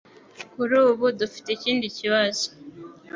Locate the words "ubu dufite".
0.87-1.47